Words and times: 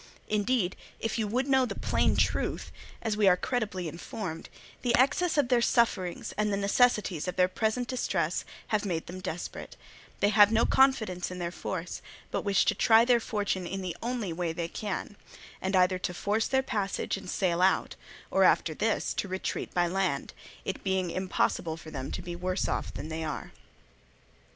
Indeed, 0.29 0.75
if 0.99 1.19
you 1.19 1.27
would 1.27 1.47
know 1.47 1.67
the 1.67 1.75
plain 1.75 2.15
truth, 2.15 2.71
as 3.03 3.15
we 3.15 3.27
are 3.27 3.37
credibly 3.37 3.87
informed, 3.87 4.49
the 4.81 4.95
excess 4.95 5.37
of 5.37 5.49
their 5.49 5.61
sufferings 5.61 6.31
and 6.39 6.51
the 6.51 6.57
necessities 6.57 7.27
of 7.27 7.35
their 7.35 7.47
present 7.47 7.87
distress 7.87 8.43
have 8.69 8.83
made 8.83 9.05
them 9.05 9.19
desperate; 9.19 9.75
they 10.19 10.29
have 10.29 10.51
no 10.51 10.65
confidence 10.65 11.29
in 11.29 11.37
their 11.37 11.51
force, 11.51 12.01
but 12.31 12.41
wish 12.41 12.65
to 12.65 12.73
try 12.73 13.05
their 13.05 13.19
fortune 13.19 13.67
in 13.67 13.83
the 13.83 13.95
only 14.01 14.33
way 14.33 14.51
they 14.53 14.67
can, 14.67 15.17
and 15.61 15.75
either 15.75 15.99
to 15.99 16.15
force 16.15 16.47
their 16.47 16.63
passage 16.63 17.15
and 17.15 17.29
sail 17.29 17.61
out, 17.61 17.95
or 18.31 18.43
after 18.43 18.73
this 18.73 19.13
to 19.13 19.27
retreat 19.27 19.71
by 19.71 19.85
land, 19.85 20.33
it 20.65 20.83
being 20.83 21.11
impossible 21.11 21.77
for 21.77 21.91
them 21.91 22.09
to 22.09 22.23
be 22.23 22.35
worse 22.35 22.67
off 22.67 22.91
than 22.91 23.09
they 23.09 23.23
are. 23.23 23.51